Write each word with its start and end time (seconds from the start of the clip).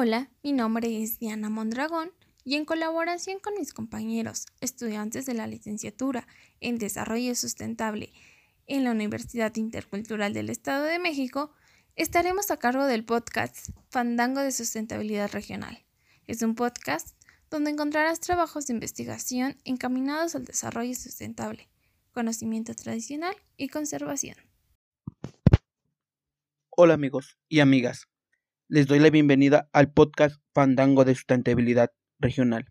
Hola, 0.00 0.30
mi 0.44 0.52
nombre 0.52 1.02
es 1.02 1.18
Diana 1.18 1.50
Mondragón 1.50 2.12
y 2.44 2.54
en 2.54 2.64
colaboración 2.64 3.40
con 3.40 3.54
mis 3.54 3.72
compañeros, 3.72 4.46
estudiantes 4.60 5.26
de 5.26 5.34
la 5.34 5.48
licenciatura 5.48 6.28
en 6.60 6.78
Desarrollo 6.78 7.34
Sustentable 7.34 8.12
en 8.68 8.84
la 8.84 8.92
Universidad 8.92 9.56
Intercultural 9.56 10.32
del 10.34 10.50
Estado 10.50 10.84
de 10.84 11.00
México, 11.00 11.52
estaremos 11.96 12.52
a 12.52 12.58
cargo 12.58 12.84
del 12.84 13.04
podcast 13.04 13.70
Fandango 13.90 14.40
de 14.40 14.52
Sustentabilidad 14.52 15.32
Regional. 15.32 15.84
Es 16.28 16.42
un 16.42 16.54
podcast 16.54 17.20
donde 17.50 17.72
encontrarás 17.72 18.20
trabajos 18.20 18.68
de 18.68 18.74
investigación 18.74 19.56
encaminados 19.64 20.36
al 20.36 20.44
desarrollo 20.44 20.94
sustentable, 20.94 21.68
conocimiento 22.12 22.72
tradicional 22.76 23.34
y 23.56 23.66
conservación. 23.66 24.36
Hola 26.70 26.94
amigos 26.94 27.36
y 27.48 27.58
amigas, 27.58 28.06
les 28.70 28.86
doy 28.86 28.98
la 28.98 29.08
bienvenida 29.08 29.70
al 29.72 29.90
podcast 29.90 30.42
Fandango 30.52 31.06
de 31.06 31.14
Sustentabilidad 31.14 31.90
Regional. 32.18 32.66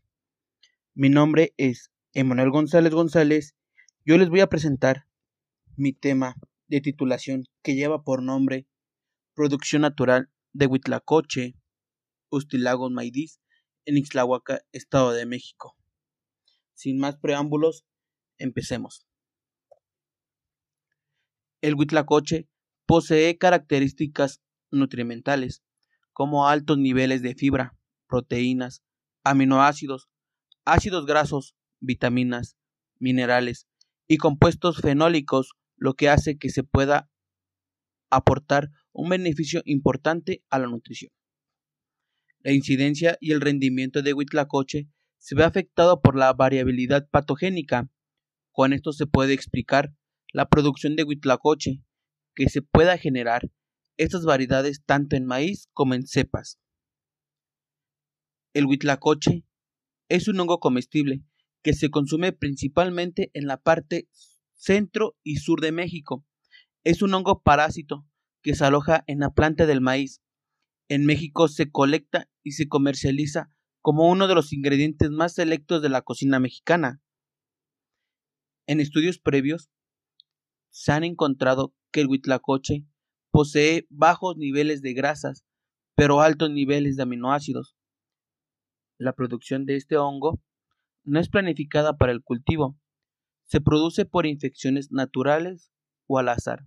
Mi 0.94 1.10
nombre 1.10 1.56
es 1.58 1.92
Emanuel 2.14 2.52
González 2.52 2.94
González. 2.94 3.56
Yo 4.06 4.20
les 4.20 4.30
voy 4.30 4.42
a 4.42 4.48
presentar 4.48 5.08
mi 5.76 5.94
tema 5.94 6.36
de 6.68 6.82
titulación 6.82 7.46
que 7.64 7.74
lleva 7.74 8.04
por 8.04 8.22
nombre 8.22 8.68
Producción 9.34 9.82
Natural 9.82 10.30
de 10.54 10.68
Huitlacoche, 10.68 11.56
Ustilagos 12.30 12.92
Maidís, 12.92 13.42
en 13.86 13.98
Ixtlahuaca, 13.98 14.62
Estado 14.74 15.14
de 15.14 15.26
México. 15.26 15.76
Sin 16.76 17.00
más 17.00 17.18
preámbulos, 17.18 17.88
empecemos. 18.38 19.08
El 21.62 21.74
Huitlacoche 21.74 22.48
Posee 22.86 23.38
características 23.38 24.42
nutrimentales 24.72 25.64
como 26.18 26.48
altos 26.48 26.80
niveles 26.80 27.22
de 27.22 27.36
fibra, 27.36 27.78
proteínas, 28.08 28.82
aminoácidos, 29.24 30.10
ácidos 30.66 31.06
grasos, 31.06 31.56
vitaminas, 31.80 32.58
minerales 32.98 33.68
y 34.08 34.18
compuestos 34.18 34.82
fenólicos, 34.82 35.52
lo 35.76 35.94
que 35.94 36.10
hace 36.10 36.40
que 36.40 36.50
se 36.50 36.64
pueda 36.64 37.08
aportar 38.10 38.72
un 38.94 39.10
beneficio 39.10 39.62
importante 39.66 40.44
a 40.50 40.58
la 40.58 40.66
nutrición. 40.66 41.12
La 42.40 42.52
incidencia 42.52 43.20
y 43.22 43.32
el 43.32 43.40
rendimiento 43.40 44.02
de 44.02 44.14
Huitlacoche 44.14 44.90
se 45.20 45.36
ve 45.36 45.44
afectado 45.44 46.02
por 46.02 46.16
la 46.16 46.34
variabilidad 46.34 47.08
patogénica. 47.12 47.92
Con 48.52 48.74
esto 48.74 48.92
se 48.92 49.06
puede 49.06 49.36
explicar 49.36 49.94
la 50.34 50.50
producción 50.50 50.96
de 50.96 51.04
Huitlacoche, 51.04 51.84
que 52.34 52.50
se 52.50 52.64
pueda 52.64 52.98
generar 52.98 53.52
estas 53.98 54.24
variedades 54.24 54.84
tanto 54.86 55.16
en 55.16 55.26
maíz 55.26 55.70
como 55.74 55.94
en 55.94 56.08
cepas. 56.08 56.60
El 58.54 58.66
huitlacoche 58.66 59.44
es 60.10 60.28
un 60.28 60.40
hongo 60.40 60.60
comestible 60.60 61.24
que 61.62 61.74
se 61.74 61.90
consume 61.90 62.32
principalmente 62.32 63.30
en 63.34 63.46
la 63.46 63.58
parte 63.58 64.08
centro 64.54 65.16
y 65.24 65.38
sur 65.38 65.62
de 65.62 65.72
México. 65.72 66.26
Es 66.84 67.02
un 67.02 67.14
hongo 67.14 67.42
parásito 67.42 68.08
que 68.42 68.56
se 68.56 68.66
aloja 68.66 69.04
en 69.08 69.20
la 69.20 69.32
planta 69.32 69.66
del 69.66 69.82
maíz. 69.82 70.22
En 70.88 71.06
México 71.06 71.48
se 71.48 71.70
colecta 71.70 72.30
y 72.44 72.54
se 72.54 72.68
comercializa 72.68 73.52
como 73.82 74.10
uno 74.10 74.28
de 74.28 74.36
los 74.36 74.54
ingredientes 74.54 75.10
más 75.10 75.34
selectos 75.34 75.82
de 75.82 75.90
la 75.90 76.02
cocina 76.02 76.40
mexicana. 76.40 77.02
En 78.66 78.80
estudios 78.80 79.20
previos 79.20 79.70
se 80.70 80.92
han 80.92 81.04
encontrado 81.04 81.74
que 81.92 82.02
el 82.02 82.08
huitlacoche 82.08 82.86
posee 83.32 83.86
bajos 83.90 84.38
niveles 84.38 84.82
de 84.82 84.94
grasas, 84.94 85.46
pero 85.96 86.22
altos 86.22 86.52
niveles 86.52 86.96
de 86.96 87.04
aminoácidos. 87.04 87.76
La 88.98 89.14
producción 89.14 89.66
de 89.66 89.76
este 89.76 89.98
hongo 89.98 90.42
no 91.04 91.20
es 91.20 91.30
planificada 91.30 91.98
para 91.98 92.12
el 92.12 92.24
cultivo, 92.24 92.78
se 93.46 93.62
produce 93.62 94.06
por 94.06 94.26
infecciones 94.26 94.92
naturales 94.92 95.72
o 96.08 96.20
al 96.20 96.30
azar, 96.30 96.66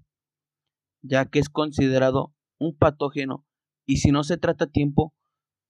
ya 1.03 1.27
que 1.27 1.39
es 1.39 1.49
considerado 1.49 2.35
un 2.59 2.77
patógeno 2.77 3.47
y 3.87 3.99
si 3.99 4.11
no 4.13 4.25
se 4.25 4.39
trata 4.39 4.65
a 4.65 4.71
tiempo 4.71 5.15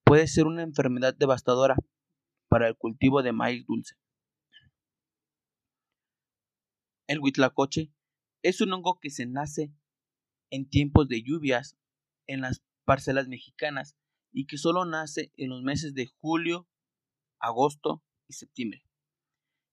puede 0.03 0.27
ser 0.27 0.45
una 0.45 0.61
enfermedad 0.61 1.15
devastadora 1.15 1.75
para 2.47 2.67
el 2.67 2.77
cultivo 2.77 3.23
de 3.23 3.31
maíz 3.31 3.65
dulce. 3.65 3.95
El 7.07 7.19
huitlacoche 7.19 7.91
es 8.41 8.61
un 8.61 8.73
hongo 8.73 8.99
que 8.99 9.09
se 9.09 9.25
nace 9.25 9.73
en 10.51 10.69
tiempos 10.69 11.07
de 11.07 11.23
lluvias 11.23 11.77
en 12.27 12.41
las 12.41 12.61
parcelas 12.85 13.27
mexicanas 13.27 13.97
y 14.31 14.45
que 14.45 14.57
solo 14.57 14.85
nace 14.85 15.31
en 15.35 15.49
los 15.49 15.63
meses 15.63 15.93
de 15.93 16.07
julio, 16.19 16.67
agosto 17.39 18.03
y 18.27 18.33
septiembre, 18.33 18.85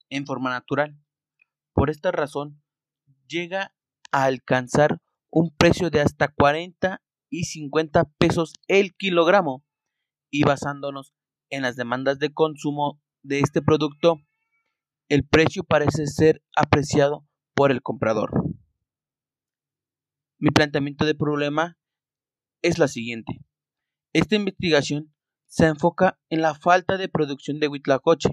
en 0.09 0.25
forma 0.25 0.50
natural. 0.50 0.99
Por 1.75 1.91
esta 1.91 2.11
razón, 2.11 2.62
llega 3.28 3.75
a 4.11 4.25
alcanzar 4.25 5.03
un 5.31 5.55
precio 5.55 5.91
de 5.91 6.00
hasta 6.00 6.28
40 6.28 7.03
y 7.31 7.44
50 7.44 8.05
pesos 8.19 8.55
el 8.67 8.94
kilogramo 8.94 9.65
y 10.31 10.44
basándonos 10.44 11.12
en 11.50 11.62
las 11.62 11.77
demandas 11.77 12.19
de 12.19 12.33
consumo 12.33 13.00
de 13.22 13.41
este 13.41 13.62
producto, 13.62 14.21
el 15.09 15.27
precio 15.27 15.65
parece 15.65 16.06
ser 16.06 16.43
apreciado 16.55 17.27
por 17.55 17.71
el 17.71 17.83
comprador. 17.83 18.31
Mi 20.41 20.50
planteamiento 20.50 21.04
de 21.04 21.16
problema 21.16 21.76
es 22.62 22.78
la 22.78 22.87
siguiente. 22.87 23.41
Esta 24.12 24.37
investigación 24.37 25.12
se 25.47 25.66
enfoca 25.66 26.21
en 26.28 26.43
la 26.43 26.54
falta 26.54 26.97
de 26.97 27.09
producción 27.09 27.59
de 27.59 27.66
huitlacoche, 27.66 28.31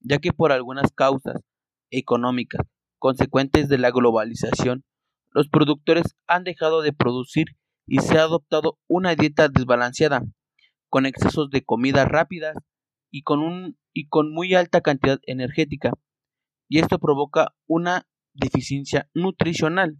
ya 0.00 0.18
que 0.18 0.32
por 0.32 0.50
algunas 0.50 0.92
causas 0.92 1.40
económicas 1.90 2.66
consecuentes 2.98 3.68
de 3.68 3.78
la 3.78 3.92
globalización, 3.92 4.84
los 5.30 5.48
productores 5.48 6.16
han 6.26 6.42
dejado 6.42 6.82
de 6.82 6.92
producir 6.92 7.56
y 7.86 8.00
se 8.00 8.18
ha 8.18 8.22
adoptado 8.22 8.80
una 8.88 9.14
dieta 9.14 9.48
desbalanceada, 9.48 10.22
con 10.88 11.06
excesos 11.06 11.50
de 11.50 11.64
comida 11.64 12.04
rápida 12.04 12.54
y 13.10 13.22
con, 13.22 13.40
un, 13.40 13.78
y 13.92 14.08
con 14.08 14.32
muy 14.32 14.54
alta 14.54 14.80
cantidad 14.80 15.20
energética, 15.22 15.92
y 16.68 16.80
esto 16.80 16.98
provoca 16.98 17.54
una 17.66 18.08
deficiencia 18.34 19.08
nutricional. 19.14 19.98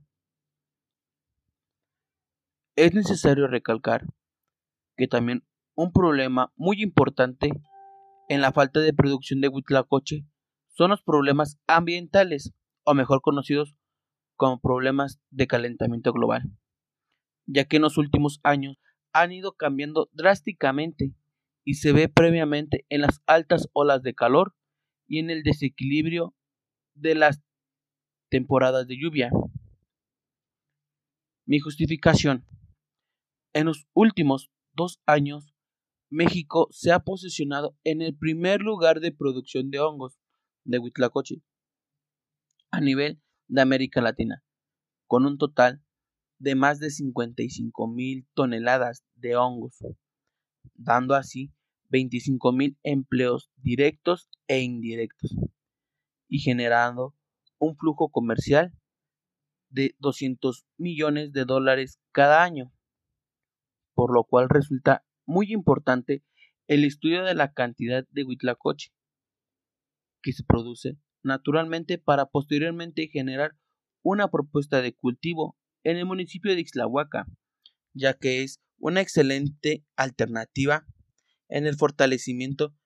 Es 2.81 2.94
necesario 2.94 3.49
recalcar 3.49 4.06
que 4.97 5.09
también 5.09 5.44
un 5.75 5.91
problema 5.91 6.53
muy 6.55 6.81
importante 6.81 7.50
en 8.28 8.41
la 8.41 8.53
falta 8.53 8.78
de 8.78 8.93
producción 8.93 9.41
de 9.41 9.49
huitlacoche 9.49 10.25
son 10.69 10.91
los 10.91 11.02
problemas 11.02 11.58
ambientales, 11.67 12.52
o 12.85 12.94
mejor 12.94 13.20
conocidos 13.20 13.75
como 14.37 14.61
problemas 14.61 15.20
de 15.31 15.49
calentamiento 15.49 16.12
global, 16.12 16.44
ya 17.47 17.64
que 17.64 17.79
en 17.79 17.82
los 17.82 17.99
últimos 17.99 18.38
años 18.44 18.79
han 19.12 19.32
ido 19.32 19.55
cambiando 19.55 20.08
drásticamente 20.12 21.12
y 21.64 21.75
se 21.75 21.93
ve 21.93 22.08
previamente 22.08 22.87
en 22.91 23.00
las 23.00 23.25
altas 23.26 23.69
olas 23.73 24.05
de 24.05 24.14
calor 24.14 24.55
y 25.08 25.19
en 25.19 25.31
el 25.31 25.43
desequilibrio 25.43 26.32
de 26.94 27.17
las 27.17 27.43
temporadas 28.31 28.87
de 28.87 29.00
lluvia. 29.00 29.32
Mi 31.44 31.58
justificación 31.58 32.44
en 33.58 33.66
los 33.66 33.88
últimos 33.93 34.52
dos 34.72 35.00
años, 35.05 35.52
México 36.10 36.69
se 36.70 36.93
ha 36.93 37.00
posicionado 37.00 37.76
en 37.82 38.02
el 38.02 38.16
primer 38.16 38.60
lugar 38.60 39.00
de 39.00 39.10
producción 39.10 39.70
de 39.70 39.81
hongos 39.81 40.16
de 40.62 40.78
Huitlacoche 40.78 41.43
a 42.70 42.81
nivel 42.81 43.20
de 43.49 43.60
América 43.60 44.00
Latina, 44.00 44.44
con 45.08 45.26
un 45.26 45.38
total 45.38 45.82
de 46.38 46.55
más 46.55 46.78
de 46.78 46.90
55 46.90 47.88
mil 47.88 48.28
toneladas 48.34 49.02
de 49.16 49.34
hongos, 49.34 49.78
dando 50.75 51.16
así 51.16 51.52
25 51.88 52.52
mil 52.52 52.78
empleos 52.84 53.50
directos 53.56 54.31
e 54.46 54.61
indirectos 54.61 55.34
y 56.28 56.38
generando 56.38 57.16
un 57.58 57.76
flujo 57.76 58.08
comercial 58.11 58.72
de 59.69 59.96
200 59.99 60.64
millones 60.76 61.32
de 61.32 61.44
dólares 61.44 61.99
cada 62.12 62.44
año 62.44 62.72
por 63.99 64.15
lo 64.15 64.23
cual 64.23 64.49
resulta 64.49 65.05
muy 65.27 65.53
importante 65.53 66.23
el 66.69 66.85
estudio 66.85 67.25
de 67.25 67.35
la 67.35 67.53
cantidad 67.53 68.06
de 68.11 68.23
huitlacoche 68.23 68.93
que 70.23 70.33
se 70.33 70.45
produce 70.45 70.99
naturalmente 71.25 71.99
para 71.99 72.27
posteriormente 72.27 73.09
generar 73.09 73.59
una 74.03 74.31
propuesta 74.31 74.83
de 74.83 74.95
cultivo 74.95 75.59
en 75.83 75.97
el 75.97 76.06
municipio 76.06 76.55
de 76.55 76.61
Ixtlahuaca, 76.61 77.27
ya 77.93 78.15
que 78.15 78.45
es 78.45 78.61
una 78.79 79.00
excelente 79.00 79.85
alternativa 79.97 80.87
en 81.49 81.67
el 81.67 81.75
fortalecimiento 81.75 82.77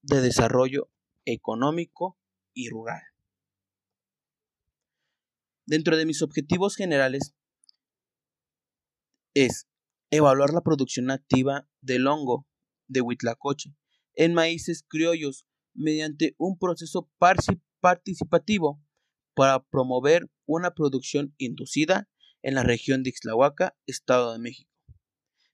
de 0.00 0.22
desarrollo 0.22 0.90
económico 1.26 2.18
y 2.54 2.70
rural. 2.70 3.02
Dentro 5.66 5.98
de 5.98 6.06
mis 6.06 6.22
objetivos 6.22 6.76
generales 6.76 7.34
es 9.34 9.68
evaluar 10.10 10.52
la 10.52 10.62
producción 10.62 11.10
activa 11.10 11.68
del 11.80 12.06
hongo 12.06 12.46
de 12.88 13.00
Huitlacoche 13.00 13.74
en 14.14 14.34
maíces 14.34 14.84
criollos 14.88 15.46
mediante 15.74 16.34
un 16.38 16.58
proceso 16.58 17.10
participativo 17.80 18.82
para 19.34 19.62
promover 19.64 20.30
una 20.46 20.72
producción 20.72 21.34
inducida 21.38 22.08
en 22.42 22.54
la 22.54 22.62
región 22.62 23.02
de 23.02 23.10
Ixtlahuaca, 23.10 23.76
Estado 23.86 24.32
de 24.32 24.38
México. 24.38 24.70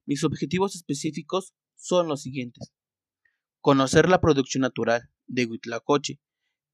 Mis 0.06 0.24
objetivos 0.24 0.76
específicos 0.76 1.54
son 1.74 2.06
los 2.06 2.22
siguientes. 2.22 2.72
Conocer 3.60 4.08
la 4.08 4.20
producción 4.20 4.60
natural 4.60 5.10
de 5.26 5.46
Huitlacoche 5.46 6.20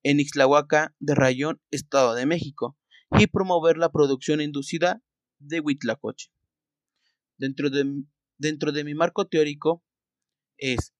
en 0.02 0.20
Ixtlahuaca 0.20 0.94
de 0.98 1.14
Rayón, 1.14 1.60
Estado 1.70 2.14
de 2.14 2.26
México, 2.26 2.76
y 3.18 3.26
promover 3.26 3.78
la 3.78 3.90
producción 3.90 4.40
inducida 4.40 5.02
de 5.38 5.60
Huitlacoche. 5.60 6.30
Dentro 7.38 7.70
de, 7.70 8.04
dentro 8.38 8.72
de 8.72 8.84
mi 8.84 8.94
marco 8.94 9.26
teórico 9.26 9.84
es 10.58 10.92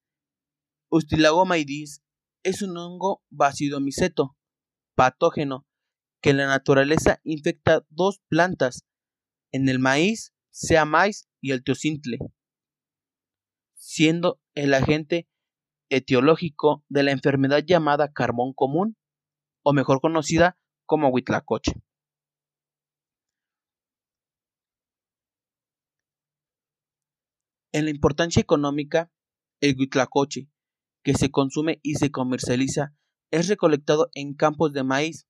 Ustilagomaides 0.91 2.03
es 2.45 2.63
un 2.63 2.77
hongo 2.77 3.23
bacidomiceto 3.29 4.37
patógeno 4.95 5.67
que 6.23 6.31
en 6.31 6.39
la 6.39 6.47
naturaleza 6.47 7.21
infecta 7.25 7.85
dos 7.91 8.21
plantas, 8.29 8.85
en 9.53 9.69
el 9.69 9.79
maíz, 9.79 10.33
sea 10.51 10.85
maíz 10.85 11.29
y 11.41 11.53
el 11.53 11.63
teocintle, 11.63 12.19
siendo 13.75 14.41
el 14.55 14.75
agente 14.75 15.29
etiológico 15.91 16.85
de 16.89 17.03
la 17.03 17.13
enfermedad 17.13 17.63
llamada 17.65 18.13
carbón 18.13 18.53
común, 18.55 18.97
o 19.63 19.73
mejor 19.73 20.01
conocida 20.01 20.59
como 20.87 21.09
huitlacoche. 21.09 21.73
En 27.79 27.85
la 27.85 27.93
importancia 27.93 28.43
económica, 28.43 29.09
el 29.61 29.79
huitlacoche, 29.79 30.51
que 31.05 31.15
se 31.15 31.31
consume 31.31 31.79
y 31.85 31.95
se 31.95 32.11
comercializa, 32.11 32.93
es 33.31 33.47
recolectado 33.47 34.11
en 34.15 34.35
campos 34.35 34.73
de 34.73 34.83
maíz, 34.83 35.29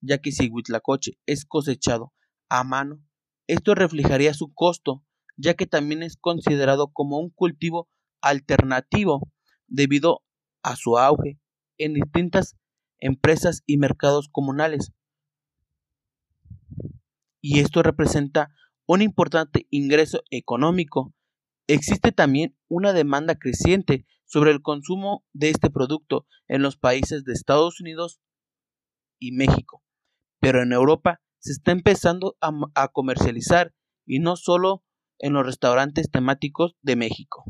ya 0.00 0.18
que 0.18 0.32
si 0.32 0.46
el 0.46 0.50
huitlacoche 0.50 1.20
es 1.26 1.44
cosechado 1.44 2.12
a 2.48 2.64
mano, 2.64 3.04
esto 3.46 3.76
reflejaría 3.76 4.34
su 4.34 4.52
costo, 4.52 5.04
ya 5.36 5.54
que 5.54 5.68
también 5.68 6.02
es 6.02 6.16
considerado 6.16 6.92
como 6.92 7.20
un 7.20 7.30
cultivo 7.30 7.88
alternativo 8.20 9.20
debido 9.68 10.24
a 10.64 10.74
su 10.74 10.98
auge 10.98 11.38
en 11.78 11.94
distintas 11.94 12.56
empresas 12.98 13.62
y 13.64 13.76
mercados 13.76 14.28
comunales. 14.28 14.90
Y 17.40 17.60
esto 17.60 17.84
representa 17.84 18.52
un 18.86 19.02
importante 19.02 19.68
ingreso 19.70 20.24
económico. 20.30 21.14
Existe 21.68 22.12
también 22.12 22.56
una 22.68 22.92
demanda 22.92 23.34
creciente 23.34 24.06
sobre 24.24 24.50
el 24.50 24.62
consumo 24.62 25.24
de 25.32 25.50
este 25.50 25.70
producto 25.70 26.26
en 26.48 26.62
los 26.62 26.76
países 26.76 27.24
de 27.24 27.32
Estados 27.32 27.80
Unidos 27.80 28.20
y 29.18 29.32
México, 29.32 29.82
pero 30.40 30.62
en 30.62 30.72
Europa 30.72 31.20
se 31.38 31.52
está 31.52 31.72
empezando 31.72 32.36
a, 32.40 32.88
comercializar 32.88 33.74
y 34.04 34.18
no 34.18 34.36
solo 34.36 34.84
en 35.18 35.32
los 35.32 35.46
restaurantes 35.46 36.10
temáticos 36.10 36.76
de 36.82 36.96
México. 36.96 37.44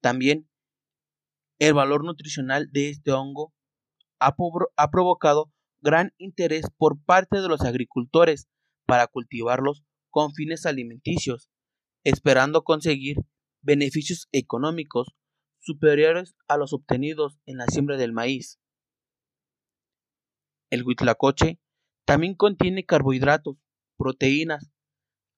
También 0.00 0.48
el 1.58 1.74
valor 1.74 2.04
nutricional 2.04 2.70
de 2.72 2.90
este 2.90 3.12
hongo 3.12 3.52
ha, 4.18 4.34
ha 4.76 4.90
provocado 4.90 5.52
gran 5.80 6.12
interés 6.16 6.66
por 6.76 7.02
parte 7.02 7.40
de 7.40 7.48
los 7.48 7.62
agricultores 7.62 8.48
para 8.86 9.06
cultivarlos 9.06 9.84
con 10.10 10.32
fines 10.32 10.66
alimenticios, 10.66 11.49
esperando 12.04 12.62
conseguir 12.62 13.18
beneficios 13.62 14.28
económicos 14.32 15.14
superiores 15.60 16.34
a 16.48 16.56
los 16.56 16.72
obtenidos 16.72 17.38
en 17.46 17.58
la 17.58 17.66
siembra 17.66 17.96
del 17.96 18.12
maíz. 18.12 18.58
El 20.70 20.84
huitlacoche 20.84 21.60
también 22.06 22.34
contiene 22.34 22.86
carbohidratos, 22.86 23.56
proteínas, 23.96 24.72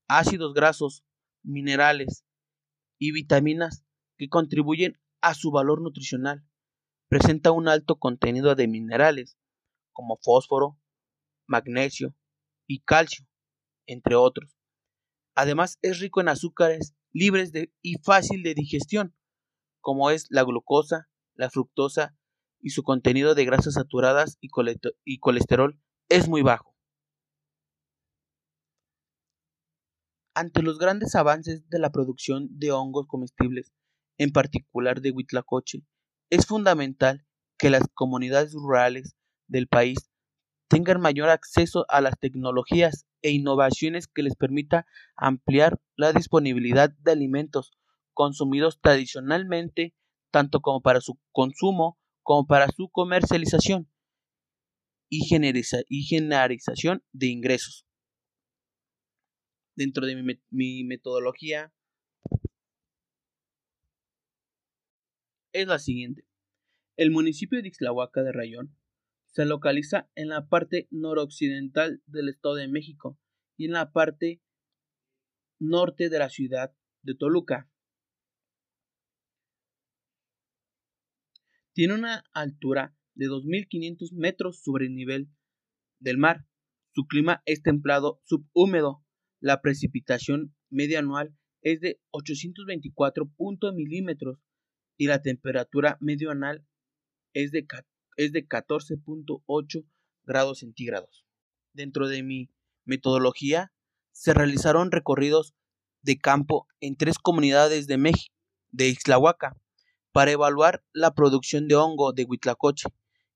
ácidos 0.08 0.54
grasos, 0.54 1.04
minerales 1.42 2.24
y 2.98 3.12
vitaminas 3.12 3.84
que 4.16 4.28
contribuyen 4.28 5.00
a 5.20 5.34
su 5.34 5.50
valor 5.50 5.82
nutricional. 5.82 6.46
Presenta 7.08 7.50
un 7.50 7.68
alto 7.68 7.98
contenido 7.98 8.54
de 8.54 8.68
minerales 8.68 9.36
como 9.92 10.18
fósforo, 10.22 10.78
magnesio 11.46 12.14
y 12.66 12.80
calcio, 12.80 13.26
entre 13.86 14.14
otros. 14.14 14.56
Además 15.34 15.78
es 15.82 16.00
rico 16.00 16.20
en 16.20 16.28
azúcares 16.28 16.94
libres 17.12 17.52
y 17.82 17.94
fácil 18.02 18.42
de 18.42 18.54
digestión, 18.54 19.14
como 19.80 20.10
es 20.10 20.26
la 20.30 20.42
glucosa, 20.44 21.08
la 21.34 21.50
fructosa 21.50 22.16
y 22.60 22.70
su 22.70 22.82
contenido 22.82 23.34
de 23.34 23.44
grasas 23.44 23.74
saturadas 23.74 24.38
y, 24.40 25.18
colesterol 25.18 25.80
es 26.08 26.28
muy 26.28 26.42
bajo. 26.42 26.74
Ante 30.34 30.62
los 30.62 30.78
grandes 30.78 31.14
avances 31.14 31.68
de 31.68 31.78
la 31.78 31.90
producción 31.90 32.48
de 32.58 32.72
hongos 32.72 33.06
comestibles, 33.06 33.72
en 34.18 34.30
particular 34.30 35.00
de 35.00 35.10
Huitlacoche, 35.10 35.82
es 36.30 36.46
fundamental 36.46 37.26
que 37.58 37.68
las 37.68 37.82
comunidades 37.92 38.52
rurales 38.54 39.14
del 39.46 39.68
país 39.68 39.98
tengan 40.68 41.00
mayor 41.00 41.28
acceso 41.28 41.84
a 41.88 42.00
las 42.00 42.18
tecnologías 42.18 43.06
e 43.22 43.30
innovaciones 43.30 44.06
que 44.08 44.22
les 44.22 44.36
permita 44.36 44.86
ampliar 45.16 45.80
la 45.96 46.12
disponibilidad 46.12 46.90
de 46.90 47.12
alimentos 47.12 47.72
consumidos 48.12 48.80
tradicionalmente 48.80 49.94
tanto 50.30 50.60
como 50.60 50.80
para 50.82 51.00
su 51.00 51.18
consumo 51.30 51.98
como 52.22 52.46
para 52.46 52.68
su 52.68 52.88
comercialización 52.88 53.88
y, 55.08 55.26
generalización 55.26 57.04
de 57.12 57.26
ingresos. 57.26 57.86
Dentro 59.76 60.06
de 60.06 60.16
mi, 60.16 60.40
mi 60.50 60.84
metodología 60.84 61.72
es 65.52 65.66
la 65.66 65.78
siguiente. 65.78 66.24
El 66.96 67.10
municipio 67.10 67.60
de 67.60 67.68
Ixtlahuaca 67.68 68.22
de 68.22 68.32
Rayón 68.32 68.76
se 69.32 69.46
localiza 69.46 70.10
en 70.14 70.28
la 70.28 70.46
parte 70.48 70.88
noroccidental 70.90 72.02
del 72.06 72.28
Estado 72.28 72.56
de 72.56 72.68
México 72.68 73.18
y 73.56 73.64
en 73.64 73.72
la 73.72 73.92
parte 73.92 74.42
norte 75.58 76.10
de 76.10 76.18
la 76.18 76.28
ciudad 76.28 76.74
de 77.02 77.14
Toluca. 77.14 77.70
Tiene 81.72 81.94
una 81.94 82.24
altura 82.34 82.94
de 83.14 83.26
2.500 83.26 84.12
metros 84.12 84.62
sobre 84.62 84.86
el 84.86 84.94
nivel 84.94 85.30
del 85.98 86.18
mar. 86.18 86.46
Su 86.94 87.06
clima 87.06 87.42
es 87.46 87.62
templado 87.62 88.20
subhúmedo. 88.24 89.02
La 89.40 89.62
precipitación 89.62 90.54
media 90.68 90.98
anual 90.98 91.34
es 91.62 91.80
de 91.80 92.02
824 92.10 93.32
milímetros 93.74 94.38
y 94.98 95.06
la 95.06 95.22
temperatura 95.22 95.96
medio 96.00 96.30
anual 96.30 96.66
es 97.32 97.50
de, 97.50 97.66
es 98.16 98.32
de 98.32 98.46
14.8 98.46 99.86
grados 100.24 100.60
centígrados. 100.60 101.24
Dentro 101.72 102.08
de 102.08 102.22
mi 102.22 102.50
metodología 102.84 103.72
se 104.12 104.34
realizaron 104.34 104.90
recorridos 104.90 105.54
de 106.02 106.18
campo 106.18 106.66
en 106.80 106.96
tres 106.96 107.18
comunidades 107.18 107.86
de 107.86 107.96
México, 107.96 108.34
de 108.70 108.88
Ixtlahuaca, 108.88 109.56
para 110.12 110.32
evaluar 110.32 110.84
la 110.92 111.14
producción 111.14 111.68
de 111.68 111.76
hongo 111.76 112.12
de 112.12 112.24
Huitlacoche 112.24 112.88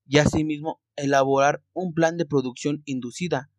y 0.07 0.19
asimismo 0.19 0.83
elaborar 0.97 1.63
un 1.73 1.95
plan 1.95 2.17
de 2.17 2.27
producción 2.27 2.83
inducida 2.85 3.51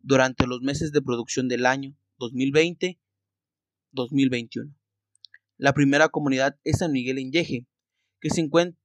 durante 0.00 0.46
los 0.46 0.60
meses 0.60 0.92
de 0.92 1.02
producción 1.02 1.48
del 1.48 1.66
año 1.66 1.96
2020-2021. 2.18 4.74
La 5.56 5.72
primera 5.72 6.08
comunidad 6.08 6.58
es 6.64 6.78
San 6.78 6.92
Miguel 6.92 7.18
en 7.18 7.32
Yeje, 7.32 7.66
que, 8.20 8.30
se 8.30 8.40
encuentra, 8.40 8.80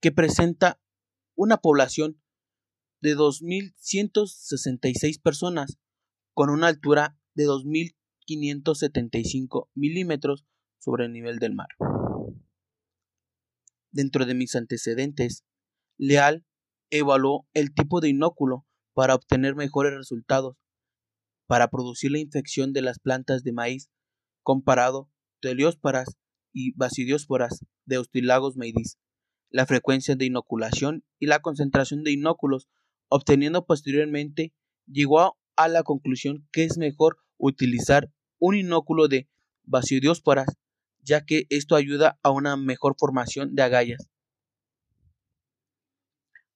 que 0.00 0.12
presenta 0.12 0.80
una 1.34 1.56
población 1.58 2.22
de 3.00 3.16
2.166 3.16 5.20
personas 5.20 5.76
con 6.34 6.50
una 6.50 6.68
altura 6.68 7.18
de 7.34 7.46
2.575 7.46 9.68
milímetros 9.74 10.46
sobre 10.78 11.06
el 11.06 11.12
nivel 11.12 11.38
del 11.38 11.54
mar. 11.54 11.68
Dentro 13.90 14.26
de 14.26 14.34
mis 14.34 14.54
antecedentes, 14.54 15.44
Leal 15.98 16.44
evaluó 16.90 17.48
el 17.54 17.72
tipo 17.74 18.00
de 18.00 18.10
inóculo 18.10 18.66
para 18.94 19.14
obtener 19.14 19.56
mejores 19.56 19.94
resultados 19.94 20.56
para 21.46 21.68
producir 21.68 22.10
la 22.10 22.18
infección 22.18 22.72
de 22.72 22.82
las 22.82 22.98
plantas 22.98 23.42
de 23.42 23.52
maíz 23.52 23.90
comparado 24.42 25.10
teleósporas 25.40 26.16
y 26.52 26.72
basidiósporas 26.76 27.64
de 27.84 27.98
Ostilagos 27.98 28.56
maidis, 28.56 28.98
la 29.50 29.66
frecuencia 29.66 30.16
de 30.16 30.26
inoculación 30.26 31.04
y 31.18 31.26
la 31.26 31.40
concentración 31.40 32.04
de 32.04 32.12
inóculos, 32.12 32.68
obteniendo 33.08 33.66
posteriormente 33.66 34.52
llegó 34.86 35.36
a 35.56 35.68
la 35.68 35.82
conclusión 35.82 36.46
que 36.52 36.64
es 36.64 36.78
mejor 36.78 37.18
utilizar 37.38 38.10
un 38.38 38.56
inóculo 38.56 39.08
de 39.08 39.28
basidiósporas 39.64 40.56
ya 41.06 41.24
que 41.24 41.46
esto 41.50 41.76
ayuda 41.76 42.18
a 42.22 42.30
una 42.30 42.56
mejor 42.56 42.96
formación 42.98 43.54
de 43.54 43.62
agallas. 43.62 44.10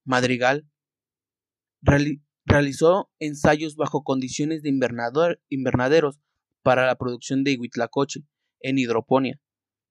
Madrigal 0.05 0.69
realizó 2.45 3.11
ensayos 3.21 3.77
bajo 3.77 4.03
condiciones 4.03 4.63
de 4.63 4.71
invernaderos 4.71 6.19
para 6.63 6.85
la 6.85 6.97
producción 6.97 7.45
de 7.45 7.57
huitlacoche 7.59 8.25
en 8.61 8.79
hidroponía. 8.79 9.41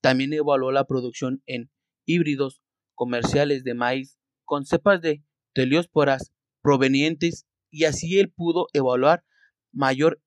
También 0.01 0.33
evaluó 0.33 0.71
la 0.71 0.85
producción 0.85 1.41
en 1.45 1.71
híbridos 2.05 2.61
comerciales 2.99 3.63
de 3.63 3.75
maíz 3.75 4.19
con 4.43 4.65
cepas 4.65 5.01
de 5.01 5.23
teliosporas 5.53 6.33
provenientes 6.61 7.45
y 7.71 7.85
así 7.85 8.19
él 8.19 8.29
pudo 8.29 8.67
evaluar 8.73 9.23
mayor 9.71 10.21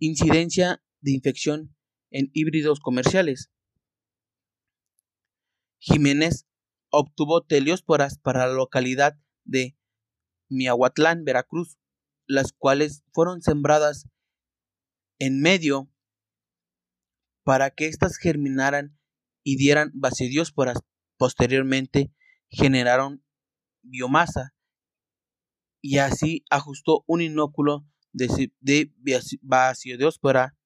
incidencia 0.00 0.82
de 1.00 1.12
infección 1.12 1.72
en 2.10 2.32
híbridos 2.34 2.80
comerciales. 2.80 3.52
Jiménez 5.78 6.48
obtuvo 6.90 7.44
teliosporas 7.44 8.18
para 8.18 8.48
la 8.48 8.54
localidad 8.54 9.16
de 9.44 9.78
Miahuatlán, 10.48 11.24
Veracruz, 11.24 11.78
las 12.26 12.52
cuales 12.52 13.04
fueron 13.12 13.40
sembradas 13.40 14.08
en 15.20 15.40
medio 15.40 15.88
para 17.44 17.70
que 17.70 17.86
éstas 17.86 18.16
germinaran 18.16 18.98
y 19.44 19.56
dieran 19.56 19.92
basidiósporas. 19.94 20.78
Posteriormente 21.16 22.12
generaron 22.48 23.24
biomasa 23.82 24.54
y 25.80 25.98
así 25.98 26.44
ajustó 26.50 27.04
un 27.06 27.22
inóculo 27.22 27.86
de, 28.12 28.52
de 28.60 28.92
basidióspora 29.42 30.56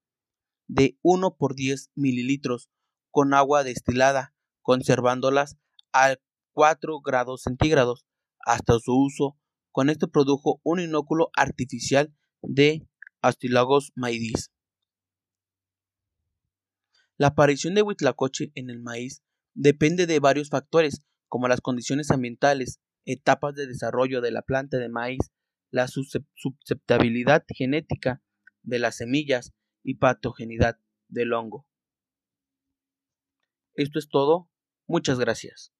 de 0.67 0.97
1 1.03 1.37
por 1.37 1.55
10 1.55 1.91
mililitros 1.95 2.71
con 3.11 3.35
agua 3.35 3.65
destilada, 3.65 4.35
conservándolas 4.63 5.57
a 5.93 6.17
4 6.53 7.01
grados 7.01 7.43
centígrados 7.43 8.07
hasta 8.41 8.79
su 8.79 8.95
uso. 8.95 9.37
Con 9.73 9.91
esto 9.91 10.09
produjo 10.09 10.61
un 10.63 10.81
inóculo 10.81 11.31
artificial 11.37 12.15
de 12.43 12.89
Astilagos 13.21 13.93
maidis. 13.95 14.51
La 17.17 17.29
aparición 17.29 17.75
de 17.75 17.83
huitlacoche 17.83 18.51
en 18.55 18.71
el 18.71 18.81
maíz 18.81 19.23
depende 19.55 20.07
de 20.07 20.21
varios 20.21 20.51
factores, 20.51 21.05
como 21.29 21.49
las 21.49 21.61
condiciones 21.61 22.11
ambientales, 22.11 22.81
etapas 23.05 23.55
de 23.55 23.67
desarrollo 23.67 24.21
de 24.21 24.31
la 24.31 24.43
planta 24.43 24.79
de 24.79 24.89
maíz, 24.89 25.31
la 25.71 25.87
susceptibilidad 25.89 27.45
genética 27.49 28.23
de 28.63 28.79
las 28.79 28.97
semillas 28.97 29.53
y 29.83 29.95
patogenidad 29.95 30.79
del 31.09 31.33
hongo. 31.33 31.67
Esto 33.75 33.99
es 33.99 34.09
todo. 34.09 34.51
Muchas 34.87 35.19
gracias. 35.19 35.73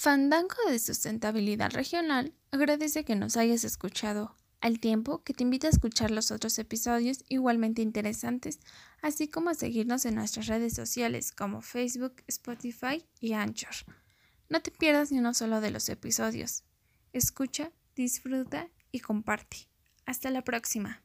Fandango 0.00 0.54
de 0.68 0.78
Sustentabilidad 0.78 1.72
Regional 1.72 2.32
agradece 2.52 3.04
que 3.04 3.16
nos 3.16 3.36
hayas 3.36 3.64
escuchado, 3.64 4.36
al 4.60 4.78
tiempo 4.78 5.24
que 5.24 5.34
te 5.34 5.42
invita 5.42 5.66
a 5.66 5.70
escuchar 5.70 6.12
los 6.12 6.30
otros 6.30 6.56
episodios 6.60 7.24
igualmente 7.28 7.82
interesantes, 7.82 8.60
así 9.02 9.26
como 9.26 9.50
a 9.50 9.54
seguirnos 9.54 10.04
en 10.04 10.14
nuestras 10.14 10.46
redes 10.46 10.72
sociales 10.72 11.32
como 11.32 11.62
Facebook, 11.62 12.22
Spotify 12.28 13.04
y 13.18 13.32
Anchor. 13.32 13.74
No 14.48 14.62
te 14.62 14.70
pierdas 14.70 15.10
ni 15.10 15.18
uno 15.18 15.34
solo 15.34 15.60
de 15.60 15.72
los 15.72 15.88
episodios. 15.88 16.62
Escucha, 17.12 17.72
disfruta 17.96 18.68
y 18.92 19.00
comparte. 19.00 19.66
Hasta 20.06 20.30
la 20.30 20.44
próxima. 20.44 21.02